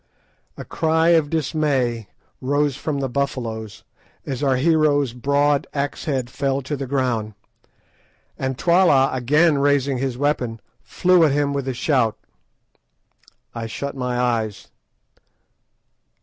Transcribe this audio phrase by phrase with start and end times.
[0.57, 2.07] A cry of dismay
[2.41, 3.83] rose from the Buffaloes
[4.25, 7.35] as our hero's broad axe head fell to the ground;
[8.35, 12.17] and Twala, again raising his weapon, flew at him with a shout.
[13.53, 14.69] I shut my eyes.